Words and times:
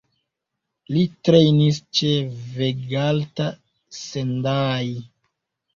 Li 0.95 1.03
trejnis 1.27 1.79
ĉe 1.99 2.09
Vegalta 2.57 3.53
Sendai. 4.03 4.93